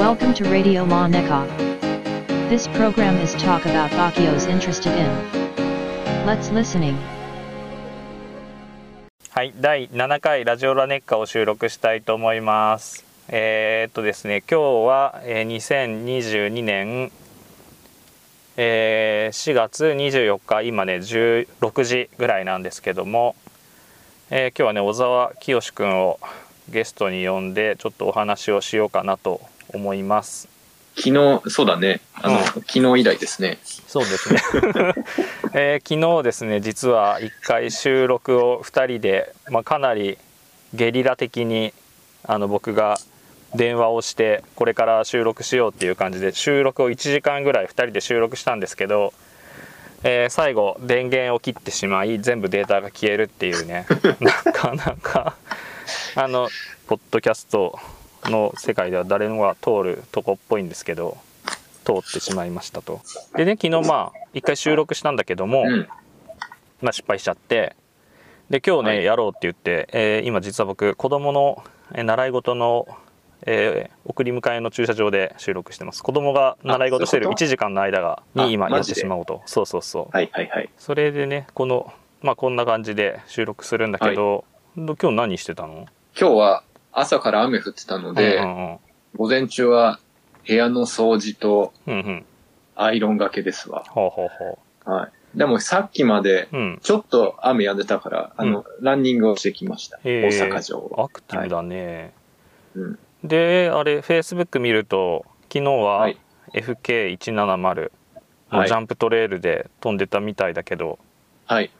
[0.00, 1.46] Welcome to Radio La Neka.
[2.48, 5.10] This program is talk about Bakuyo's interested in.
[6.24, 6.96] Let's listening.
[9.28, 13.04] はい、第7回ラジオラネッカを収録したいと思います。
[13.28, 17.12] えーっとですね、今日は、えー2022年、
[18.56, 23.36] えー4月24日、今ね、16時ぐらいなんですけども、
[24.30, 26.18] えー今日はね、小沢清くんを
[26.70, 29.42] ゲストに呼んで、ちょっとお話をしようかなと
[29.74, 30.48] 思います。
[30.96, 32.00] 昨日、そうだね。
[32.14, 32.62] あの、うん昨
[32.96, 33.58] 日以来ですね。
[33.90, 34.40] そうですね、
[35.52, 40.16] えー昨日ですね実は1回収録を2人で、まあ、かなり
[40.74, 41.72] ゲリラ的に
[42.24, 43.00] あの僕が
[43.56, 49.12] 電話をしてこれから収録しようっていう感じで収録を1時間ぐらい2人で収録したんですけど、
[50.04, 53.86] えー最後電源を切ってしまい全部データが消えるっていうね
[54.20, 55.34] なかなか
[56.14, 56.48] あの
[56.86, 57.76] ポッドキャスト
[58.24, 61.16] の世界では誰もが通るとこっぽいんですけど
[61.84, 63.00] 通ってしまいましたと。
[63.36, 65.88] でね昨日まあ一回収録したんだけども、うん。
[66.82, 67.76] まあ、失敗しちゃって
[68.48, 69.04] で今日ね、はい。
[69.04, 72.88] やろうって言って、えー今実は僕子供のえー習い事の、
[73.42, 76.02] えー送り迎えの駐車場で収録してます。
[76.02, 79.42] 子供が習い事してるそういうこと？1時間の間があに今やってしまおうと。
[79.44, 80.16] そうそうそう。
[80.16, 80.70] はいはいはい。
[80.78, 85.86] それでねこのまあこんな感じで収録するんだけど、ど今日何してたの？
[86.18, 88.78] 今日は朝から雨降ってたので、うんうん
[89.16, 89.98] 午前中は
[90.46, 92.24] 部屋の掃除とうんうんうん
[92.76, 93.84] アイロンがけですわ。
[93.88, 94.28] ほうほう
[94.84, 95.38] ほはい。
[95.38, 99.98] でもさっきまで、ううんちょっと雨止んでたから、あの、ランニングをしてきました。
[100.02, 101.04] 大阪城を。
[101.04, 102.14] アクティブだね、
[102.74, 102.98] うん。
[103.22, 106.16] であれフェイスブック見ると昨日ははい
[106.54, 107.46] FK170 の
[108.48, 110.98] はいジャンプトレイルで飛んでたみたいだけど、
[111.46, 111.70] はい。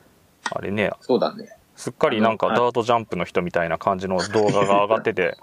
[0.52, 1.56] あれねそうだね。
[1.80, 5.38] すっかりなんかダートジャンプの人みたいな感じの動画が上がってて。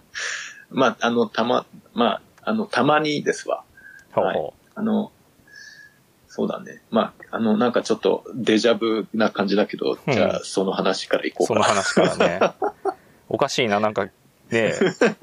[0.70, 3.64] まあ、あの、たま、まあ、あの、たまにですわ。
[4.12, 5.12] ほうほあの、
[6.28, 6.82] そうだね。
[6.90, 10.12] まあ、あの、なんかちょっとデジャブな感じだけど、うん。
[10.12, 11.46] じゃあその話からいうこうか。
[11.46, 12.40] その話からね。
[13.30, 14.06] おかしいななんか
[14.50, 14.74] ね。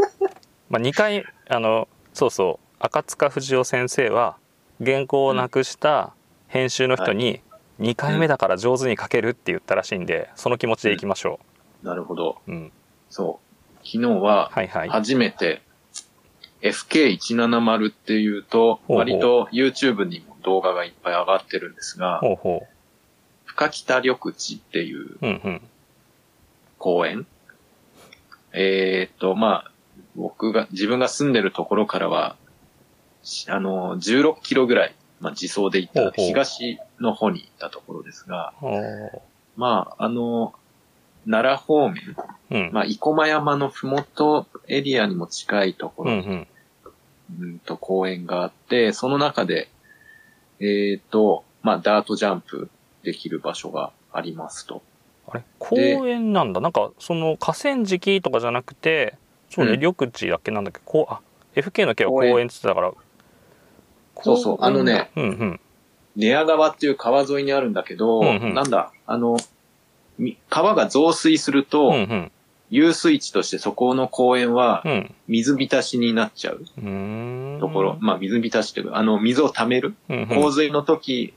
[0.70, 2.66] まあ2回あのそうそう。
[2.80, 4.38] 赤塚不二夫先生は
[4.84, 6.14] 原稿をなくした
[6.48, 7.42] 編集の人に
[7.80, 11.40] 2回目だから上手に書けるって言ったらしいんでその気持ちでいきましょ
[11.84, 12.38] なるほど。
[12.48, 12.72] う、うん、
[13.10, 13.50] そう。
[13.78, 14.90] 昨日は、はいはい。
[14.90, 15.62] 初めて
[16.62, 18.98] FK170 っていうと、ほうほう。
[18.98, 22.68] 割と YouTube にも動画がいっぱい上がってるんですが、ほうほ
[23.46, 25.62] 深北緑地っていうううんうん。
[26.78, 27.26] 公園。
[28.52, 29.72] えーっと、まあ、
[30.16, 32.36] 僕が、自分が住んでるところからは、
[33.22, 38.54] しあの、16キロぐらい、まあ、自走で行った東の方に行ったところですが、
[39.56, 40.54] まあ、あの、
[41.30, 42.16] 奈良方面、
[42.52, 42.70] うん。
[42.72, 46.48] まあ、生駒山のふもとエリアにも近いところにうんうん。
[47.42, 49.70] うんと公園があって、その中で、
[50.60, 52.70] えっ、と、まあ、ダートジャンプ
[53.04, 54.82] できる場所がありますと。
[55.28, 55.44] あれ？
[55.60, 56.62] 公園なんだ。
[56.62, 59.16] なんかその河川敷とかじゃなくて
[59.50, 59.80] そうね、うん。
[59.80, 60.52] 緑地だっけ？
[60.52, 60.80] なんだっけ？
[60.84, 61.22] こうあ
[61.56, 62.92] FK の K は公園って言ってたから
[64.24, 64.58] そうそう。
[64.62, 65.60] あのねうんうん。
[66.16, 68.54] 寝屋川っていう川沿いにあるんだけど、うんうん。
[68.54, 69.38] なんだ、あの、
[70.18, 72.32] み川が増水すると、うんうん。
[72.72, 75.16] 遊水地としてそこの公園はうん。
[75.28, 76.60] 水浸しになっちゃう
[77.60, 80.28] ところ、まあ水浸しというか、あの水を溜める、うんうん。
[80.28, 81.34] 洪水の時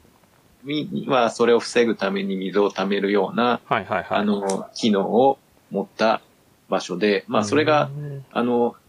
[0.64, 4.19] にはそれを防ぐために水を溜めるような、はいはいはい。
[4.19, 5.38] あの、機能を
[5.70, 6.20] 持った
[6.69, 8.81] 場所で、まあそれが、うんあの、つ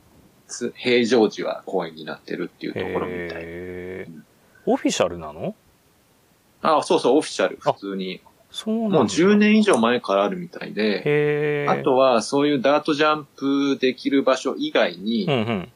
[0.75, 3.41] 平常時は公園になってるっていうところみたい。
[3.43, 4.21] へー。
[4.65, 5.55] オフィシャルなの？
[6.61, 8.21] あ、そうそう、オフィシャル、普通に。
[8.51, 8.97] そうなんだ。
[8.99, 15.69] もう10年以上前からあるみたいで、あとはそういうダートジャンプできる場所以外に、うんうん。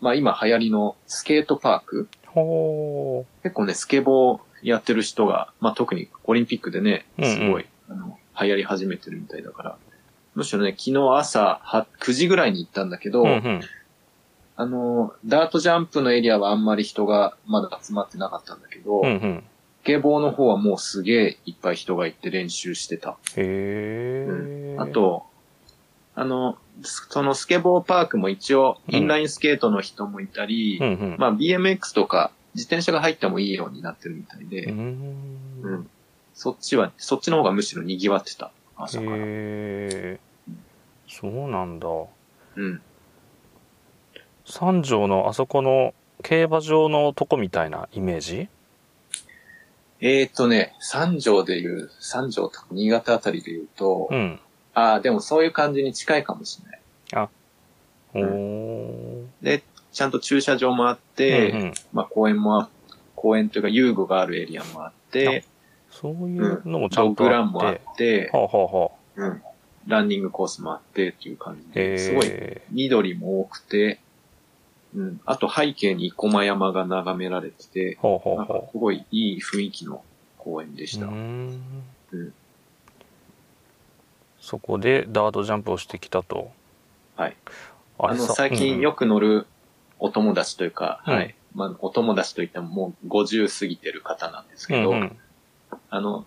[0.00, 7.30] まあ今流行りのスケートパーク、ほ結構ね、スケボーやってる人が、まあ特にオリンピックでね、うんうん。
[7.30, 9.76] すごい、あの、流行り始めてるみたいだから、
[10.34, 13.60] むしろね、昨日朝は9時ぐらいに行ったんだけど、ううんうん
[14.60, 19.44] あの、ダートジャンプのエリアはあんまり人がまだ集まってなかったんだけど、うんうん。
[19.82, 23.16] スケボーの方はもうすげえいっぱい人が行って練習してた。
[23.36, 25.26] へーあと、
[26.16, 31.16] あの、そのスケボーパークも一応、インラインスケートの人もいたり、うんうん。
[31.20, 35.90] まあ BMX とか自転車が入ってもいいようになってるみたいで、うーうんん。
[36.34, 39.12] そっちは、そっちの方がむしろ賑わってた、朝から。
[39.12, 40.20] へえ。
[41.06, 41.86] そうなんだ。
[42.56, 42.82] うん。
[44.48, 48.48] 三条のあそこの競馬場のとこみたいなイメージ？
[50.00, 54.40] えーっとね、三条で言う、三条とか新潟あたりで言うと、うん。
[54.74, 57.28] ああ、でもそういう感じに近いかもしれない。
[58.14, 59.24] おー。
[59.42, 59.62] で、
[59.92, 61.72] ちゃんと駐車場もあって、うんうん。
[61.92, 62.68] まあ公園もあ、
[63.16, 65.44] 公園というか遊具があるエリアもあって、
[65.90, 67.78] そういうのもちゃドッんとあっグランもあて。
[67.78, 69.42] って、はあ、はあはあ、うん、
[69.88, 73.98] ランニングコースもあってっていう感じで、すごいへ緑も多くて、
[74.94, 78.70] うん、あと背景に生駒山が眺められててえ。、はあ、はなんかあはあ。
[78.70, 80.02] すごいいい雰囲気の
[80.38, 81.06] 公園でした。
[81.06, 81.62] うーん
[82.12, 82.34] うん
[84.40, 86.50] そこでダートジャンプをしてきたと。
[87.16, 87.36] はい。
[87.98, 89.46] あの、最近よく乗る
[89.98, 91.34] お友達というか、うんはい。
[91.54, 95.18] まあ、お友達といってももう50過ぎてる方なんですけど、うんうん
[95.90, 96.24] あの、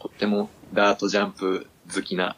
[0.00, 2.36] とってもダートジャンプ好きな、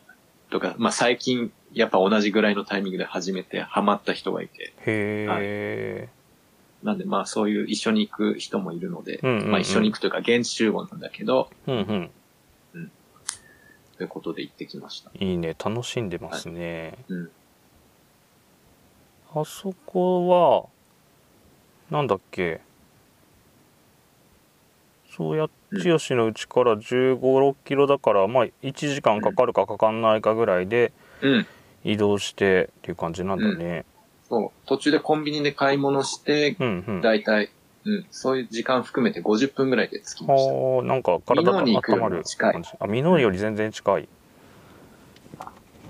[0.50, 6.08] とか、まあ、最近、やっぱ同じぐらいのタイミングで初めてハマった人がいて、へえ、
[6.82, 12.10] なんでまあそういう一緒に行く人もいるので、うんうんうんまあ一緒に行くというか現地集合なんだけど、うん
[12.74, 12.90] うん。
[13.96, 15.10] ということで行ってきました。
[15.14, 15.54] いいね。
[15.64, 16.94] 楽しんでますね。
[17.08, 17.30] うん。
[19.34, 20.70] あそこ
[21.90, 22.60] は、なんだっけ？
[25.16, 30.92] そうやっうん千代のうちから15、6キロだから、まあ1時間かかるかかかんないかぐらいで
[31.22, 31.46] うん。
[31.84, 33.84] 移動してっていう感じなんだね。
[34.28, 34.50] そう。
[34.66, 37.00] 途中でコンビニで買い物して、うんうん。
[37.00, 37.50] だいたい、
[37.84, 38.06] うん。
[38.10, 40.52] そういう時間含めて50分ぐらいで着きました。
[40.52, 42.70] はあ、なんか体が温まる感じ。
[42.78, 44.08] あ、箕面より全然近い。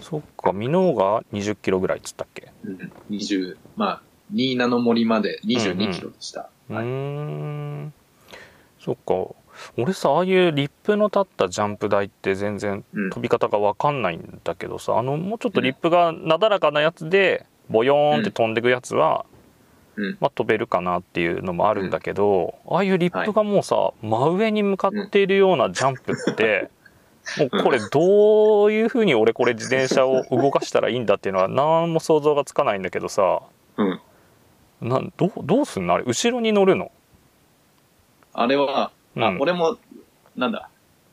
[0.01, 2.53] そっか、箕面が20キロぐらいっつったっけ？
[2.65, 2.93] うん。
[3.11, 6.51] 20、まあ、新名の森まで22キロでした。
[6.71, 7.93] うーはいん。
[8.79, 9.35] そっか。
[9.77, 13.11] 俺さ、ああいうリップの立ったジャンプ台って全然うん。
[13.11, 19.25] 飛び方がわかんないんだけどさ、あの、もうちょっとリップがなだらかなやつで、ボヨーンって飛んでくやつは、
[19.97, 20.17] うん。
[20.21, 26.71] まあ飛べるかなっていうのもあるんだけど、ああいうリップがもうさ、真上に向かっているようなジャンプって、
[27.37, 33.43] もうこれどういうふうに俺これ自転車を動かしたらいいんだっていうのは何も想像がつかないんだけどさ、
[33.77, 34.01] うん。
[34.81, 35.95] なんどうどうすんの？
[35.95, 36.91] あれ後ろに乗るの？
[38.33, 39.41] あれは、あうん。
[39.41, 39.79] 俺も、
[40.37, 40.71] なんだ、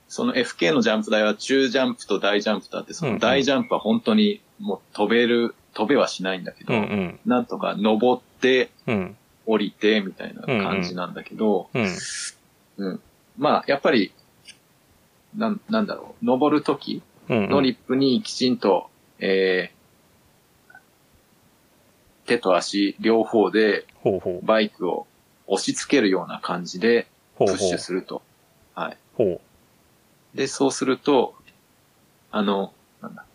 [0.08, 9.18] その FK のジャンプ台は中ジャンプと大ジャンプとあって、そうんうんの大ジャンプは本当にもう飛べる、飛べはしないんだけど、うんうんなんとか登って、うん。
[9.48, 11.88] 降りて、みたいな感じなんだけど、うん
[12.78, 13.00] うん。
[13.38, 14.12] まあ、やっぱり、
[15.38, 18.90] なん、なんだろう、登るときうんのリップにきちんと、
[19.20, 20.76] えー、
[22.26, 23.86] 手と足両方で
[24.44, 25.08] バイクを
[25.48, 28.22] 押し付けるような感じでプッシュすると。
[28.74, 28.98] はい。
[29.16, 29.42] ほ
[30.34, 31.36] で、そうすると、
[32.32, 33.26] あの、なんだ。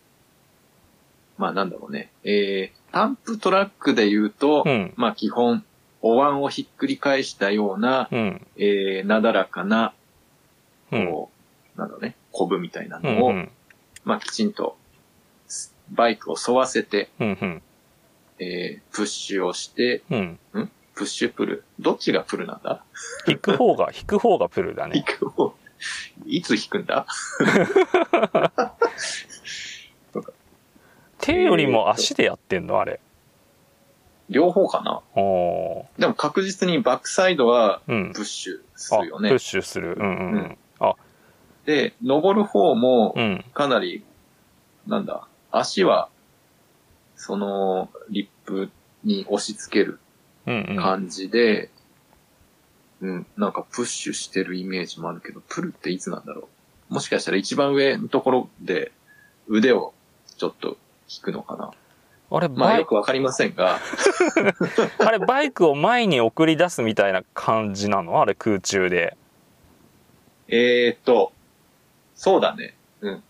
[1.38, 2.10] まあなんだろうね。
[2.24, 4.94] えー、パンプトラックで言うと、ううん。
[4.96, 5.64] まあ基本、
[6.02, 8.46] お椀をひっくり返したような、うん。
[8.56, 9.94] えー、なだらかな、
[10.92, 11.06] うん。
[11.06, 11.30] こ
[11.76, 13.50] う、なんだろうね、コブみたいなうのを、んうん。
[14.04, 14.76] まあきちんと、
[15.90, 17.62] バイクを沿わせて、うんうん。
[18.38, 20.38] えー、プッシュをして、うん？
[21.00, 21.64] プッシュプル。
[21.78, 22.84] どっちがプルなんだ？
[23.26, 25.54] 引く方が引く方がプルだ引ねく方。
[26.26, 27.06] いつ引くんだ？
[31.16, 32.78] 手よりも足でやってんの？
[32.78, 33.00] あれ。
[34.28, 35.00] 両方かな。
[35.98, 38.12] でも確実にバックサイドはうん。
[38.12, 39.30] プッシュすあるよね。
[39.30, 39.96] プッシュする。
[39.98, 40.58] うんうんううんん。
[40.80, 40.96] あ。
[41.64, 43.42] で、登る方もうん。
[43.54, 44.04] かなり、
[44.86, 46.10] なんだ、足は、
[47.16, 48.70] その、リップ
[49.02, 49.98] に押し付ける
[50.46, 51.70] うんうん感じで、
[53.00, 56.48] うん、なんかプッシュしてるイメージもあるけど、プルっていつなんだろ
[56.90, 56.94] う？
[56.94, 58.92] もしかしたら一番上のところで
[59.48, 59.94] 腕を
[60.36, 60.76] ちょっと
[61.08, 61.70] 引くのかな？
[62.32, 63.78] あれまあバイよくわかりませんが、
[64.98, 68.20] あれバイクを前に送り出すみたいな感じなの？
[68.20, 69.16] あれ空中で
[70.48, 71.32] えーっと、
[72.14, 72.74] そうだね。
[73.00, 73.22] うん。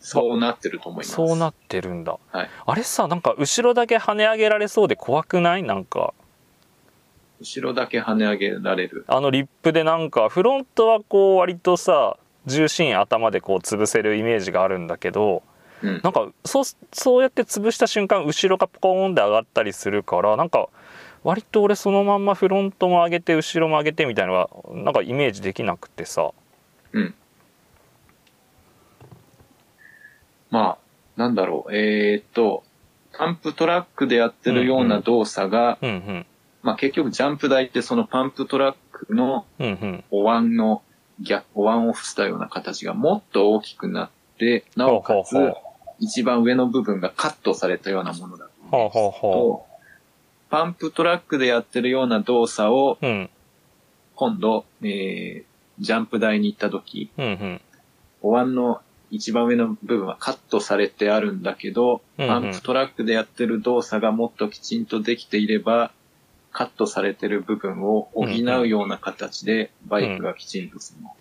[0.00, 1.12] そうなってると思います。
[1.12, 5.62] そうなってるんだ、はいあれさなんか後ろだけ跳ね上げられそうで怖くない？
[5.62, 6.14] なんか
[7.40, 9.04] 後ろだけ跳ね上げられる。
[9.08, 12.16] あのリップでなんかフロントはこう割とさ
[12.46, 15.42] 重心頭でこう潰せるイメージがあるんだけど
[15.82, 16.00] うん。
[16.02, 20.68] なんかそうそうやって潰した瞬間後ろがポコーンで上がったりするからなんか
[21.24, 26.30] 割と俺そのまんまフロントも上げて後ろも上げてみたいなのがなんかイメージできなくてさ
[26.92, 27.14] うん。
[30.50, 30.78] まあ、
[31.16, 31.74] なんだろう。
[31.74, 32.64] えーっと、
[33.12, 36.26] パンプトラックでやってるような動作が、うんうん。
[36.62, 40.04] まあ結局ジャンプ台ってそのパンプトラックのうんうん。
[40.10, 40.82] お椀の
[41.20, 45.34] 逆、お椀を伏したような形がもっと大きくなって、なおかつ
[45.98, 49.66] 一番上の部分がカットされたようなものだと。
[50.48, 53.30] パンプトラックでやってるような動作をあうん。
[54.16, 57.60] 今度、えー、ジャンプ台に行った時、うんうん。
[58.22, 58.80] お椀の
[59.10, 62.28] 一番上の部分はカットされてあるんだけど、うんうん。
[62.28, 65.92] パンプトラックでやってる動作がもっときちんとできていれば、
[66.52, 71.14] カットされてる部分を補うような形で、バイクがきちんとその、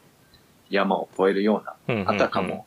[0.70, 2.66] 山を越えるような、あたかも、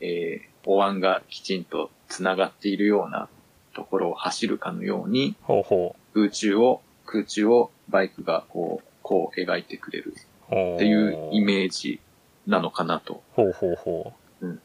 [0.00, 3.28] えー、お椀がきちんと繋がっているような
[3.74, 10.14] ところを走るかのように、ほうほ空中を、空中をバイクがこう、こう描いてくれる
[10.46, 10.48] っ
[10.78, 12.00] ていうイメージ
[12.46, 13.22] なのかなと。
[13.32, 14.60] ほうほうほう、うん。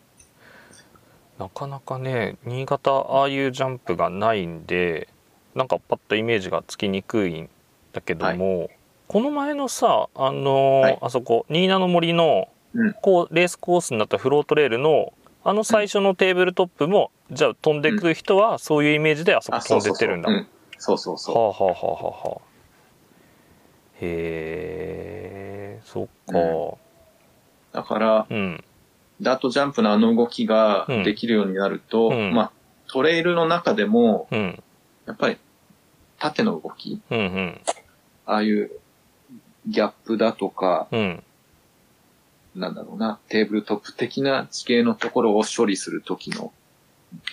[1.40, 5.08] なかなかね新潟ああいうジャンプがないんで
[5.56, 7.50] なんかパッとイメージがつきにくいん
[7.94, 8.70] だけども、
[9.08, 11.00] この前のさあのーはい。
[11.02, 12.94] あそこ新名の森のうん。
[13.02, 20.30] こうレースコースになったフロートレールのあの最初のテーブルトップも、じゃあ飛んでくる人はそういうイメージであそこ飛んでってるんだ。
[20.30, 20.48] うん。
[20.78, 21.36] そうそうそう。
[21.36, 21.74] はあはあは
[22.12, 22.42] はあ
[24.02, 26.34] へえそっか
[27.74, 28.64] だから、うん。
[29.22, 32.34] ダートジャンプのあの動きができるようになると、うん。
[32.34, 32.52] まあ、
[32.88, 34.64] トレイルの中でも、うん。
[35.06, 35.38] やっぱり、
[36.20, 37.62] 縦の動き、うんうん。
[38.26, 38.72] ああいう
[39.68, 41.24] ギャップだとか、うん。
[42.56, 46.52] なんだろうな、テーブルトップ的な地形のところを処理するときの、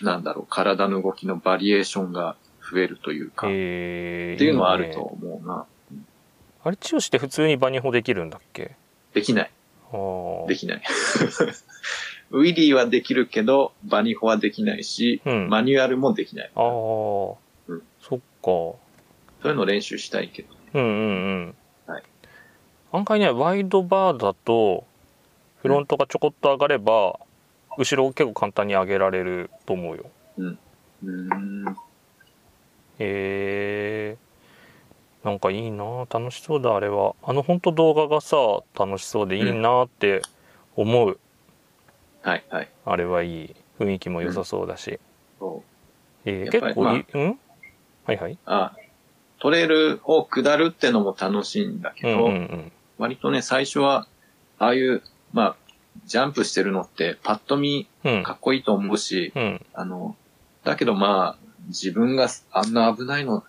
[0.02, 2.36] なんだろう、体の動きのバリエーションが
[2.70, 5.66] 増えるというか、っへえていうのはあるねと思うな。
[6.64, 8.76] あれチヨシって普通にバニホできるんだっけ？
[9.14, 9.50] できない。
[10.46, 10.82] できない。
[12.30, 15.48] ウィリーはできるけど、バニホはできないし、うん。
[15.48, 16.50] マニュアルもできない。
[16.54, 17.82] ああ、うん。
[18.00, 18.22] そっか。
[18.42, 18.78] そ
[19.44, 20.48] ういうの練習したいけど。
[20.74, 20.92] うんうんう
[21.46, 21.54] ん。
[21.86, 22.02] はい。
[22.92, 24.84] 案外ねワイドバーだと
[25.62, 27.18] フロントがちょこっと上がれば、
[27.76, 30.10] 後ろを結構簡単に上げられると思うよ。
[30.36, 31.76] うーん。
[32.98, 34.16] へえ
[35.24, 37.14] なんかいいな楽しそうだあれは。
[37.22, 38.36] あの本当動画がさ
[38.78, 40.22] 楽しそうでいいなって
[40.76, 41.18] 思う、
[42.22, 42.68] はい、はい。
[42.84, 43.54] あれはいい。
[43.78, 44.98] 雰囲気も良さそうだし、
[45.38, 45.62] そ
[46.26, 46.28] う。
[46.28, 47.38] えー結構いい、うん？
[48.06, 48.38] はいはい。
[48.44, 48.72] あ、
[49.38, 52.72] トレイルを下るってのも楽しいんだけど、うんうんうん。
[52.98, 54.08] 割とね、最初は、
[54.58, 55.56] ああいう、まあ、
[56.06, 58.22] ジャンプしてるのって、パッと見、うん。
[58.24, 59.66] かっこいいと思うし、うん。
[59.74, 60.16] あの、
[60.64, 63.44] だけどまあ、自分があんな危ないの、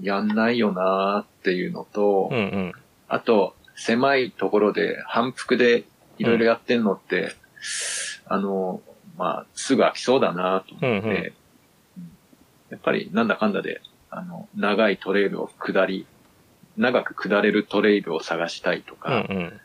[0.00, 2.72] やんないよなーっていうのと、うんうん。
[3.08, 5.84] あと、狭いところで反復で
[6.18, 7.34] いろいろやってんのって、
[8.26, 8.80] あの、
[9.16, 11.16] まあ、すぐ飽きそうだなと思って、うんうん。
[11.16, 11.32] うん。
[12.70, 13.80] やっぱりなんだかんだで、
[14.10, 16.06] あの、長いトレイルを下り、
[16.76, 19.60] 長く下れるトレイルを探したいとうんか、うん。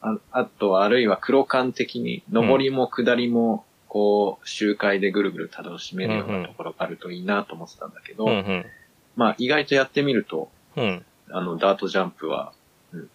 [0.00, 8.66] ああと、あるいは黒感的に、上りも下りも、こう、周回でぐるぐる楽しめるようなところがあるといいなと思ってたんだけど、うんうん
[9.18, 11.04] まあ、意外とやってみると、うん。
[11.30, 12.52] あの、ダートジャンプは、
[12.92, 13.10] うん、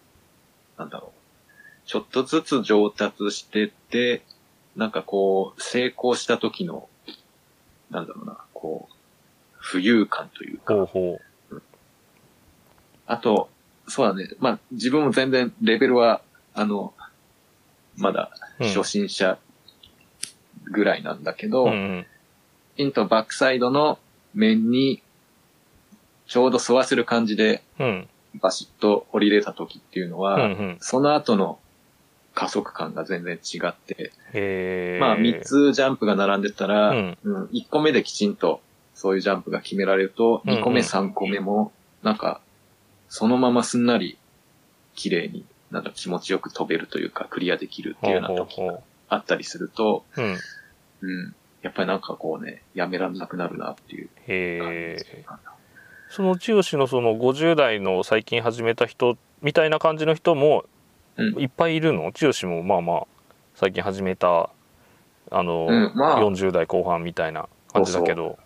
[0.76, 1.88] なんだろう。
[1.88, 4.22] ちょっとずつ上達してって、
[4.76, 6.90] なんかこう、成功した時の、
[7.90, 11.20] なんだろうな、こう、浮遊感というか、ほうほ
[13.06, 13.48] あと、
[13.88, 16.20] そうだね、まあ、自分も全然レベルは、
[16.52, 16.92] あの、
[17.96, 18.68] まだうん。
[18.68, 19.38] 初心者
[20.64, 22.06] ぐらいなんだけど、ううんうん。
[22.76, 23.98] インとバックサイドの
[24.34, 25.02] 面に、
[26.26, 28.08] ちょうど沿わせる感じで、うん。
[28.40, 30.76] バシッと降りれた時っていうのは、うんうん。
[30.80, 31.58] その後の
[32.34, 34.10] 加速感が全然違って、
[35.00, 38.60] まあ3つジャンプが並んでたら、ううんん1個目できちんと
[38.94, 40.58] そういうジャンプが決められると、うんうん。
[40.60, 42.40] 2個目3個目も、なんか、
[43.08, 44.18] そのまますんなり
[44.94, 50.38] 綺麗に、なんか気持ちよく飛べるというか、クリアできるっていうような時があったりすると、ううん。
[51.02, 55.24] うん、やっぱりなんかこうね、やめられなくなるなっていう感へじえ
[56.14, 60.64] その千代のその50代の最近始めた人みたいな感じの人も
[61.16, 61.40] うん。
[61.40, 62.12] いっぱいいるの？
[62.12, 63.06] 千代もまあまあ
[63.56, 64.50] 最近始めた
[65.32, 66.20] あの、うんまあ。
[66.20, 68.38] 40代後半みたいな感じだけど。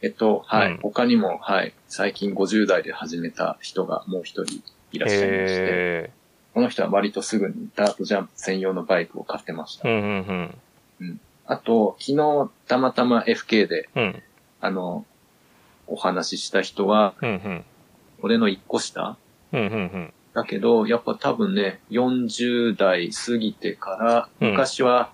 [0.00, 0.78] えっと、はい、うん。
[0.78, 6.10] 他にも、はい、最近50代で始めた人がもう一人いらっしゃいまして、へ
[6.54, 9.88] この人は割とすぐにダートジャンプ専用のバイクを買ってました。
[9.88, 10.54] えうん
[11.00, 11.20] うん。
[11.46, 14.22] あと、昨日たまたま FK で、うんうん。
[14.60, 15.04] あの、
[15.88, 17.64] お話しした人は、うんうん。
[18.22, 19.16] 俺の一個下？
[19.52, 20.12] うんうんうん。
[20.34, 24.50] だけど、やっぱ多分ね、40代過ぎてから、うん。
[24.52, 25.10] 昔は、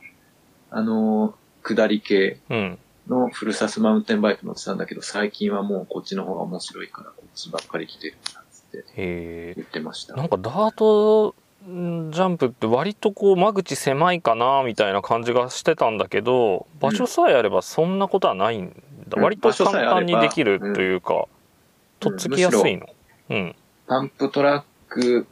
[0.71, 2.78] あの、下り系うん。
[3.09, 10.16] のフルサスマウンテンバイク乗ってたんだけど、最近はもうこっちの方が面白いから、こっちばっかり来てるな、つって言ってました。
[10.16, 11.35] なんかダート
[11.71, 18.83] んジャンプって割とこう間口狭いかなみたいな感じがしてたんだけど場所さえあればそんなことはないん
[19.14, 21.26] だ、うん割と簡単にできるというか、
[22.00, 22.87] とっつきやすいの。
[23.30, 23.54] うん。
[23.87, 25.26] パンプトラック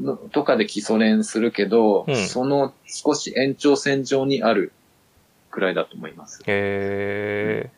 [0.00, 2.16] のとかで基礎練するけど、うん。
[2.16, 4.72] その少し延長線上にある
[5.50, 6.42] くらいだと思います。
[6.46, 7.70] へえ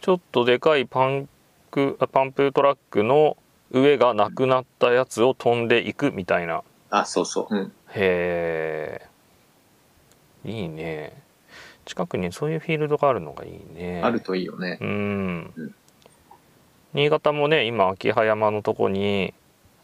[0.00, 1.28] ちょっとでかいパン
[1.70, 3.36] クあパンプトラックの
[3.70, 6.62] 上がなくなったやつを飛んでいくみたいな。
[6.90, 7.54] あ、そうそう。
[7.54, 7.72] うん。
[7.90, 9.08] へ
[10.44, 11.25] えいいね
[11.86, 14.02] 近くにそういうフィールドがあるのがいいね。
[14.04, 14.78] あるといいよね。
[14.82, 15.52] うん。
[15.56, 15.74] うん。
[16.92, 19.32] 新潟もね今秋葉山のとこに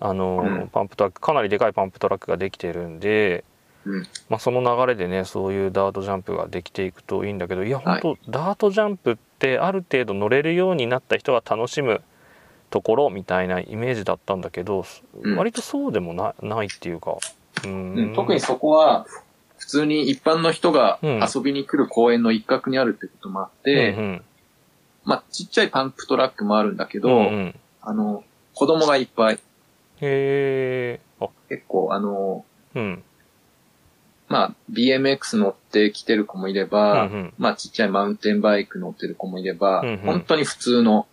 [0.00, 0.68] あの、うん。
[0.68, 3.44] パンプトラックかなりでかいパンプトラックができてるんで、
[3.84, 4.06] うん。
[4.28, 8.00] まあ、その流れでねそういうダートジャンプができていくといいんだけどいやはい。
[8.00, 12.02] 本当、ダートジャンプってある程度乗れるようになった人が楽しむ
[12.70, 14.84] ところみたいなイメージだったんだけど、
[15.22, 15.36] うん。
[15.36, 17.18] 割とそうでもなないっていうか。
[17.64, 18.12] ううん。
[18.12, 18.14] ん。
[18.14, 19.06] 特にそこは、
[19.62, 21.20] 普通に一般の人がうん。
[21.22, 24.22] 遊びに来る公園の一角にあるってこともあって、うん
[25.04, 27.24] まあ、ちっちゃいパンプトラックもあるんだけど、うんうん。
[27.24, 29.40] うんあの、子供がいっぱい、へ
[30.00, 31.28] えあ。
[31.48, 33.02] 結構、あの、うん。
[34.28, 37.34] まあ、BMX 乗ってきてる子もいれば、うんうん。
[37.38, 41.06] まあ、ちっちゃいマウンテンバイク乗ってる子もいれば、うんうん本当に普通の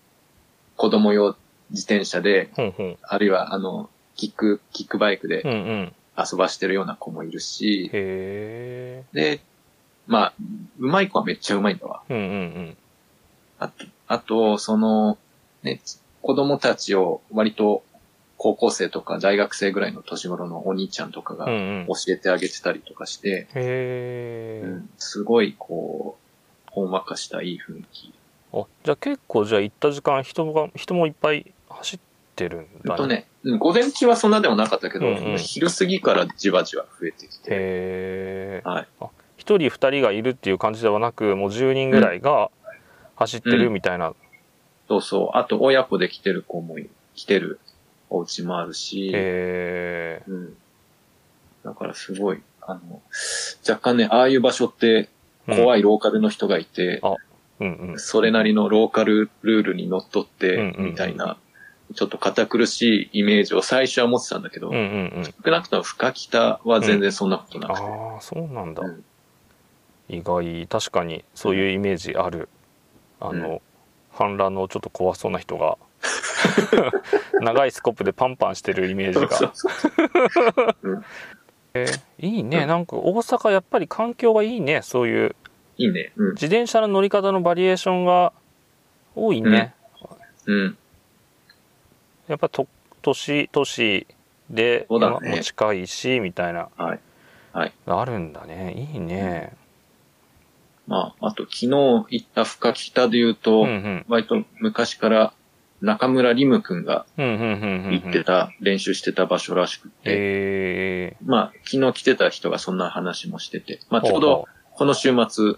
[0.76, 1.36] 子供用
[1.72, 5.94] 自転車で、ほんほんあるいは、あの、キック、キックバイクでうんうん
[6.32, 9.40] 遊ばしてるような子もいるし、で、
[10.08, 10.34] まあ、
[10.80, 12.02] うまい子はめっちゃうまいんだわ。
[12.10, 12.78] うんうん
[13.60, 15.18] あと、あと、その、
[15.64, 15.82] ね、
[16.22, 17.84] 子供たちを割と
[18.38, 26.18] 高校生とか大学生ぐらいの年頃のお兄ちゃんとかがうんうんうん教えてあげてたりとかして、へえ、うんすごいこ
[26.70, 28.14] う、ほんわかしたいい雰囲気。
[28.54, 32.00] あじゃあ結構じゃあ行った時間人が人もいっぱい走っ
[32.40, 35.38] てるんだほんとね、うん午前中はそんなでもなかったけど、うんうん。
[35.38, 38.88] 昼過ぎからじわじわ増えてきて、へえはい。
[39.38, 42.52] 一人二人がいるっていう感じではなくもう10人ぐらいが
[43.16, 44.14] 走ってるみたいな、
[44.90, 45.38] そうそう。
[45.38, 46.78] あと、親子で来てる子も
[47.14, 47.60] 来てる
[48.10, 50.58] お家もあるし、へえうん。
[51.64, 53.02] だからすごい、あの、
[53.68, 55.10] 若干ね、ああいう場所って
[55.46, 57.02] 怖い、いローカルの人がいて、
[57.60, 58.00] うんうん。
[58.00, 61.38] それなりのローカルルールにのっとってうんうんうん、みたいな、
[61.96, 65.24] ちょっと堅苦しいイメージを最初は持ってたんだけど、うんうんうん。
[65.24, 67.82] 少なくとも深北は全然そんなことなくて。
[67.82, 69.04] ああそうなんだ、うん。
[70.08, 72.50] 意外確かにそういうイメージある。
[73.20, 73.62] あの、
[74.12, 75.78] 反乱のちょっと怖そうな人が。
[77.42, 79.36] 長いスコップでパンパンしてるイメージが。
[79.36, 81.04] そうそう
[81.74, 82.66] えーいいね。
[82.66, 84.82] なんか大阪やっぱり環境がいいね。
[84.82, 85.36] そういう。
[85.78, 86.12] いいね。
[86.16, 86.32] うん。
[86.32, 88.34] 自転車の乗り方のバリエーションが
[89.16, 89.74] 多いね、
[90.46, 90.78] うん。
[92.30, 92.68] やっぱと
[93.02, 94.08] 都市都市
[94.50, 94.98] でね。
[95.00, 96.70] 山も近いしみたいな。
[96.78, 97.00] はい。
[97.52, 97.74] はい。
[97.88, 98.74] あるんだね。
[98.94, 99.54] いいね。
[100.88, 104.06] まあ、あと昨日行った深北で言うと、うんうん。
[104.08, 105.34] 割と昔から
[105.82, 115.56] 中村リム君がうんうんうんうん行ってた、練習してた場所らしくて、えまあ、昨日来てた人がそんな話もしてて、まあ、ー、ちょうどこの週末、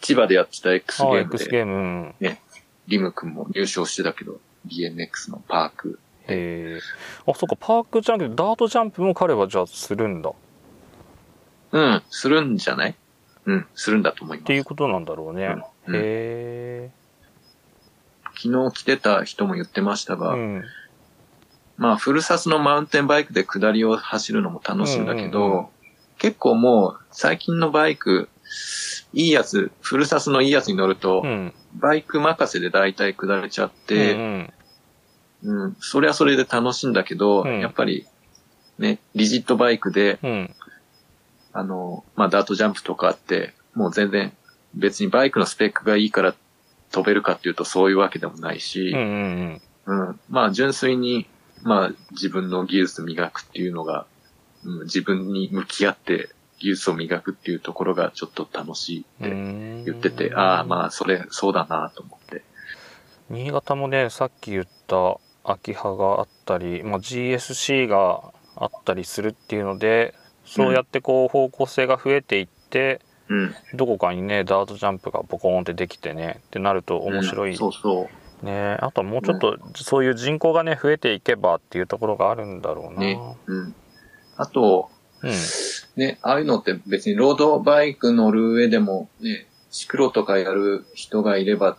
[0.00, 2.14] 千葉でやってた X ゲームで、ゲーム。
[2.20, 2.38] うん
[2.88, 5.98] リム君も入賞してたけど、BMX のパーク。
[6.28, 10.30] えー、あそっかパークじゃなくてダートジャンプも彼はじゃあするんだ。
[10.30, 10.34] っ
[11.72, 12.94] うん、するんじゃない？
[13.44, 14.46] うん、するんだと思います。
[14.46, 16.90] ていうことなんだろうね、うんへえ
[18.38, 20.64] 昨日来てた人も言ってましたが、うん。
[21.78, 25.66] まあ、フルサスのマウンテンバイクで下りを走るのも楽しいんだけど、うんうんうん。
[26.18, 28.28] 結構もう、最近のバイク、
[29.14, 31.54] いいやつ、フルサスのいいやつに乗ると、うん。
[31.76, 34.52] バイク任せで大体下れちゃっうて、ん
[35.42, 37.60] うん、それはそれで楽しいんだけど、うん。
[37.60, 38.06] やっぱり、
[38.78, 40.30] ね、リジットバイクで、うん。
[40.30, 40.54] うん
[41.56, 44.36] あの、まあ、ダートジャンプとかあって、もう全然、
[44.74, 46.34] 別にバイクのスペックがいいから
[46.92, 50.20] 飛べるかっていうとそういうわけでもないし、うんうんうん。
[50.28, 51.26] まあ、純粋に、
[51.62, 54.04] まあ、自分の技術磨くっていうのが、
[54.66, 62.42] うん、自分に向き合って技術を磨くっていうところがちょっと楽しいって言言ってて、ああ、まあ、それ、そうだなと思って。
[63.30, 73.54] 新潟もねさっき言った秋葉があったり、まあ、GSC があったりするっていうのでそうやってこう方向性が増えていって、うん。
[73.74, 78.08] どこかにねダートジャンプがボコーンってできてねってなると面白い、うんそうそ
[78.42, 78.46] う。
[78.46, 83.74] ねあとはもうちょっとそういう人口がね増えていけばっていうところがあるんだろうな、ねうん。
[84.36, 84.90] あと、
[85.22, 85.32] うん
[85.96, 91.78] ね、ああいうのって別にロードバイク乗る上でも、ね、シクロとかやる人がいれば、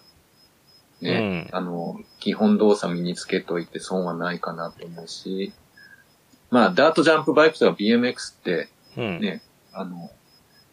[1.02, 5.54] ね、うんあの、基本動作身につけといて損はないかなと思うし、
[6.50, 9.20] まあ、ダートジャンプバイクとか BMX って、うん。
[9.20, 9.42] ね、
[9.74, 10.10] あの、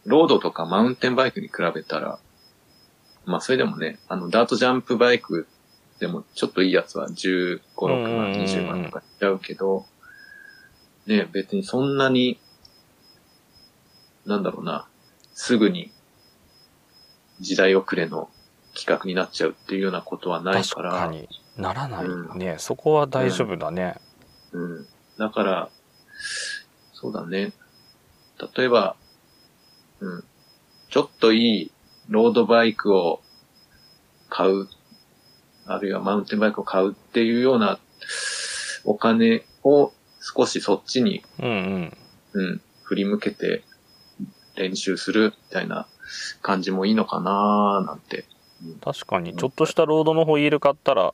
[0.05, 2.19] ロードとかマウンテンバイクに比べたら、
[3.27, 5.47] まあ、それでもね、あの、ダートジャンプバイク
[5.99, 9.87] でもちょっといいやつは15、6万、うんうんうん20万とかしちゃうけど、
[11.07, 12.39] ね、別にそんなに、
[14.27, 14.87] なんだろうな、
[15.35, 15.93] すぐに
[17.41, 18.29] 時代遅れの
[18.75, 20.91] 企画になっちゃうっていうようなことはない確から。
[20.93, 23.97] かにならないうんね、そこは大丈夫だね。
[24.53, 24.87] うん。
[25.19, 25.71] だから、
[26.93, 27.53] そうだね。
[28.57, 28.97] 例えば、
[30.01, 30.25] うん。
[30.91, 31.73] ちょっといい
[32.09, 33.23] ロードバイクを
[34.29, 34.69] 買う、
[35.67, 37.79] あるいはマウンテンバイクを買うっていうような
[38.85, 41.97] お金を少しそっちに、うんうん。
[42.33, 43.63] うん、振り向けて
[44.57, 45.87] 練習するみたいな
[46.43, 48.25] 感じもいいのかななんて。
[48.81, 51.13] 確かにちょっとしたロードのホイール買ったら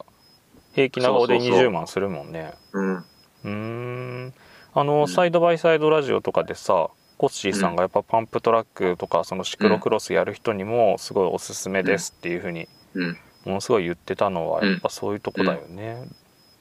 [0.75, 1.69] 平気な顔でそうそうそう。
[1.69, 2.53] 20万するもんね。
[2.73, 2.97] うん。
[2.97, 4.35] うーん。
[4.75, 5.09] あの、うん。
[5.09, 13.17] サイドバイサイドラジオとかでさコッシーさんがやっぱパンプトラックとかそのシクロクロスやる人にもすごいおすすめですっていうふうにうん。
[13.45, 14.71] ものすごい言ってたのはうん。
[14.73, 16.09] やっぱそういうとこだよね。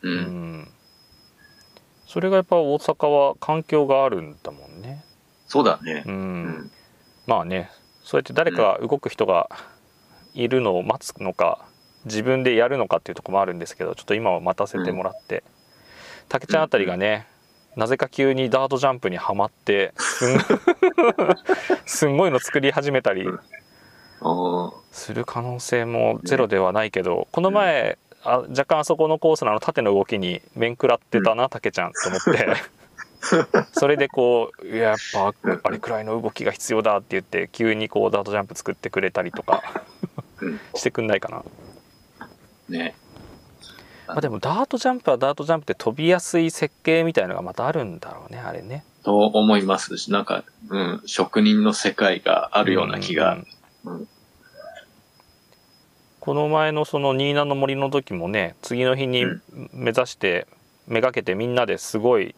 [0.01, 0.09] う。
[0.09, 0.61] うん。
[0.61, 0.67] ん。
[2.07, 5.03] それがやっぱ大阪は環境があるんだもんね。
[5.47, 6.03] そうだね。
[6.05, 6.09] う。
[6.09, 6.45] うん。
[6.45, 6.71] ん。
[7.27, 7.69] まあね
[8.03, 9.49] そうやって誰か動く人が
[10.33, 11.65] いるのを待つのか
[12.05, 15.43] 自分でやるのかっていうところもあるんですけどちょっと今は待たせてもらって。
[16.29, 17.27] たけちゃんあたりがね
[17.75, 19.93] なぜか急にダートジャンプにはまって
[21.85, 23.27] すんごいの作り始めたり
[24.91, 32.47] する可能性もゼロではないけどこの前あ若干あそこのコースのあの縦の動きに面食らってたなたけちゃんと思って
[33.73, 39.61] それでこういややっぱあれくらいの動きが必要だって言って急にこうダートジャンプ作ってくれたりとか
[40.41, 40.59] うん。
[40.75, 41.43] してくんないかな、
[42.69, 42.95] ね。
[44.07, 48.83] まあ、でもダートジャンプはダートジャンプって飛びやすい設計みたいのがまたあるんだろうねあれね。
[49.03, 53.37] と思いますし、なんか、うん、職人の世界があるような気が。
[53.85, 54.07] うん
[56.19, 59.41] この前のその新名の森の時もね次の日にうん。
[59.73, 60.47] 目指して
[60.85, 62.35] めがけてみんなですごい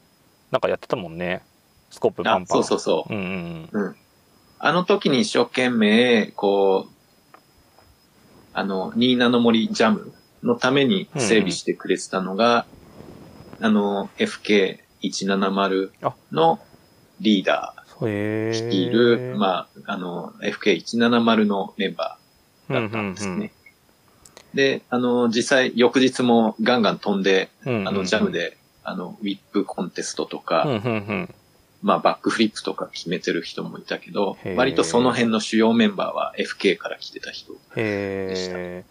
[0.51, 1.41] なんかやってたもんね。
[1.89, 2.57] スコップパあン、パン。
[2.57, 3.13] そうそうそう。
[3.13, 3.95] うんうんうん。
[4.59, 6.91] あの時に一生懸命、こう、
[8.53, 12.65] あの、新名の森ジャムのために整備してくれてたのが、
[13.59, 15.89] あの、FK170
[16.31, 16.59] の
[17.19, 22.17] リーダーえ率いる、まあ、あの、FK170 のメンバ
[22.69, 23.51] うんーだったんですね。
[24.53, 27.87] で、あの、実際、翌日もガンガン飛んで、うんうんうん。
[27.87, 31.35] あの、ジャムで、あの、ウィップコンテストとか、うんうんうん
[31.81, 37.53] まあ、バックフリップとか決めてる人もいたけど割とその辺の主要メンバーは FK から来てた人。
[37.53, 38.85] へえ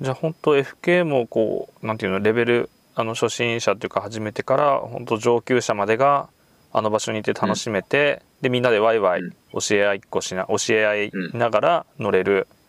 [0.00, 6.28] じゃあ本当 FK もこうなんていうのレベルあの初心者っていうか始めてから本当上級者までが
[6.72, 12.61] あの場所にいて楽しめて、でみんなでワイワイうん教え合いっこしな教え合いながら乗れる、うん。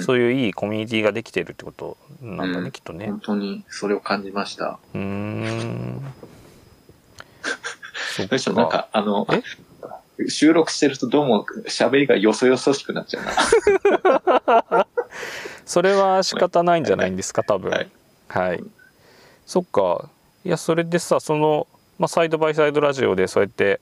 [0.00, 2.70] そういういいコミュニティができてるってことなんだね、うん。
[2.72, 3.06] きっとね。
[3.06, 4.78] 本当にそれを感じました。
[4.94, 6.02] うーん。
[8.16, 9.26] そっどうしなんか、あの
[10.18, 13.24] え、収録してるとどうも喋りがよそよそしくなっちゃう
[14.70, 14.86] な。
[15.64, 17.70] それは仕方ないんじゃないんですか多分。
[17.70, 17.90] はい。
[18.28, 18.64] はい、
[19.46, 20.08] そっか。
[20.44, 21.66] いやそれでさその、
[21.98, 23.80] まあ、サイドバイサイドラジオでそうやって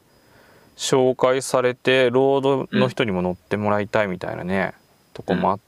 [0.77, 4.75] 紹介されてロードの人にも乗ってもらいたいみたいなね、
[5.15, 5.66] とこもあって、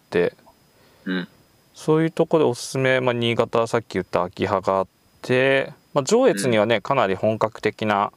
[1.05, 1.29] うん。
[1.75, 4.87] そういうとこでおすすめ、まあ、新潟さっき言った秋葉があっ
[5.23, 8.13] て、まあ、上越にはね、かなり本格的な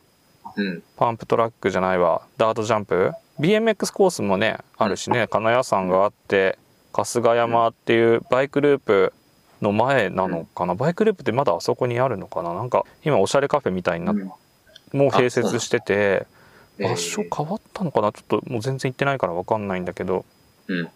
[0.57, 0.83] うん。
[0.97, 6.57] パンプトラックじゃないわダートジャンプ？BMX コースもねあるしね金谷山があって
[6.91, 9.13] 春日山っていうバイクループ
[9.61, 12.53] の前なのかな、バイクループってまだあそこにあるのかな？
[12.53, 14.25] なんか今おしゃれカフェみたいになっうん。
[14.25, 14.35] も
[15.05, 16.25] う併設してて
[16.79, 16.89] えー。
[16.89, 18.11] 場所変わったのかな？
[18.11, 20.25] ちょっともう全然行ってないから分かんないんだけど。
[20.67, 20.89] うん。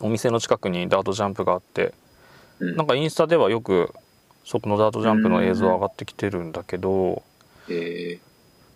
[0.00, 1.94] お店の近くにダートジャンプがあって
[2.60, 2.76] うん。
[2.76, 3.92] なんかインスタではよく
[4.44, 7.22] そこのダートジャンプの映像上がってきてるんだけど、
[7.68, 8.18] え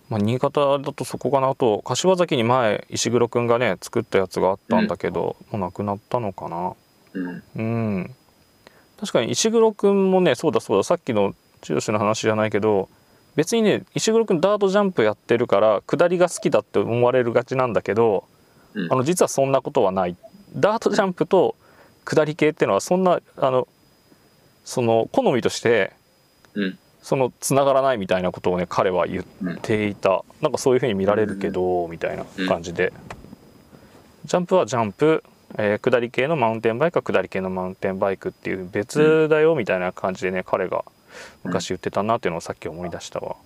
[0.08, 6.74] まあ、新潟だとそこかなあと柏崎に前石黒くんがね作ったやつがあったんだけど、もうなくなったのかな。
[7.14, 7.96] ー、うん。
[7.96, 8.14] うん。
[9.00, 11.34] 確かに石黒くんもねそうだそうださっきの
[11.66, 12.88] 剛の話じゃないけど
[13.34, 18.24] 別にね石黒くんダートジャンプやってるから下りが好きだって思われるがちなんだけど
[18.74, 18.92] うん。
[18.92, 20.16] あの実はそんなことはない
[20.56, 21.56] ダートジャンプと
[22.04, 23.68] 下り系っていうのはそんなあの
[24.64, 25.92] その好みとして
[26.54, 26.78] うん。
[27.04, 29.24] そのつながらないみたいなことをね彼は言っ
[29.60, 32.94] ていた、なんかそういうふうに見られるけど、みたいな感じで、
[34.24, 35.22] ジャンプはジャンプ、
[35.58, 40.82] えー下り系のマウンテンバイクは下り系のマウンテンバイクっていう別だよみたいな感じでね彼が
[41.44, 43.36] 昔言ってたなっていうのをさっき思い出したわ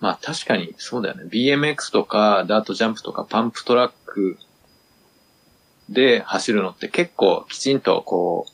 [0.00, 1.24] まあ確かにそうだよね。
[1.24, 4.38] BMX とかダートジャンプとかパンプトラック
[5.88, 8.46] で走るのって結構きちんとこ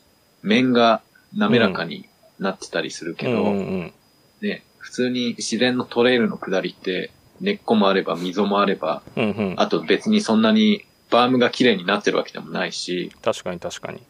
[0.43, 1.01] う面が
[1.35, 3.93] 滑らかになってたりするけど、うんうんうん
[4.41, 9.55] ね、普通に自然のトレイルの下りって、根っこもあれば溝もあれば、うんうん。
[9.57, 14.01] あと別にそんなにバームが綺麗になってるわけでもないし、確かに確かに。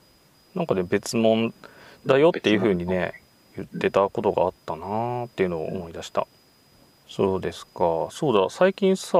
[0.55, 1.53] なんかね、別物
[2.05, 3.21] だよっていう風にね、
[3.55, 6.27] 言ってたことがあったなーっていうのを思い出した。
[7.07, 8.07] そうですか。
[8.09, 9.17] そうだ、最近さ、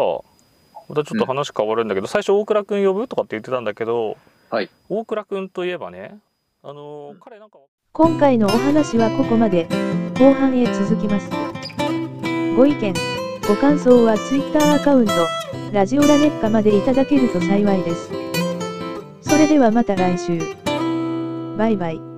[0.90, 4.18] またちょっと話変わるんだけど、最初大倉くん呼ぶとかって言ってたんだけど、
[4.50, 4.70] はい。
[4.90, 6.18] 大倉くんといえばね、
[6.64, 7.60] あのーうん彼なんか
[7.94, 9.68] 今回のお話はここまで。
[10.22, 11.30] 後半へ続きます。
[12.56, 12.94] ご意見、
[13.48, 15.14] ご感想は Twitter アカウント、
[15.74, 18.12] ラジオラネッカまでいただけると幸いです。
[19.22, 20.40] それではまた来週。
[21.58, 22.11] バイバイ。